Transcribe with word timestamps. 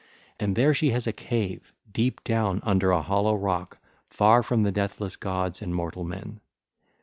And 0.39 0.55
there 0.55 0.73
she 0.73 0.89
has 0.89 1.05
a 1.05 1.13
cave 1.13 1.75
deep 1.93 2.23
down 2.23 2.59
under 2.63 2.89
a 2.89 3.03
hollow 3.03 3.35
rock 3.35 3.77
far 4.09 4.41
from 4.41 4.63
the 4.63 4.71
deathless 4.71 5.15
gods 5.15 5.61
and 5.61 5.75
mortal 5.75 6.03
men. 6.05 6.39